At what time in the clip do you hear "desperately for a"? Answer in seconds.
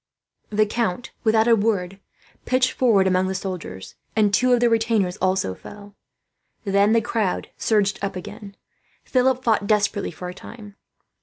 9.67-10.33